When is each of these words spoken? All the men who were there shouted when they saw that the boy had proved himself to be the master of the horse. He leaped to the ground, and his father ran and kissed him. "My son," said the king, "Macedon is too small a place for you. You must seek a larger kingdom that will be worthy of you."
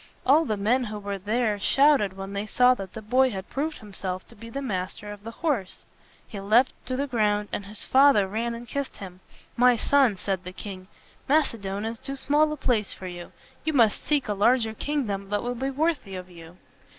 All 0.25 0.45
the 0.45 0.57
men 0.57 0.85
who 0.85 0.97
were 0.97 1.19
there 1.19 1.59
shouted 1.59 2.17
when 2.17 2.33
they 2.33 2.47
saw 2.47 2.73
that 2.73 2.93
the 2.93 3.03
boy 3.03 3.29
had 3.29 3.47
proved 3.51 3.77
himself 3.77 4.27
to 4.29 4.35
be 4.35 4.49
the 4.49 4.59
master 4.59 5.11
of 5.11 5.23
the 5.23 5.29
horse. 5.29 5.85
He 6.27 6.39
leaped 6.39 6.73
to 6.87 6.95
the 6.95 7.05
ground, 7.05 7.49
and 7.51 7.67
his 7.67 7.83
father 7.83 8.27
ran 8.27 8.55
and 8.55 8.67
kissed 8.67 8.97
him. 8.97 9.19
"My 9.55 9.75
son," 9.77 10.17
said 10.17 10.43
the 10.43 10.53
king, 10.53 10.87
"Macedon 11.29 11.85
is 11.85 11.99
too 11.99 12.15
small 12.15 12.51
a 12.51 12.57
place 12.57 12.93
for 12.95 13.05
you. 13.05 13.31
You 13.63 13.73
must 13.73 14.03
seek 14.03 14.27
a 14.27 14.33
larger 14.33 14.73
kingdom 14.73 15.29
that 15.29 15.43
will 15.43 15.53
be 15.53 15.69
worthy 15.69 16.15
of 16.15 16.31
you." 16.31 16.57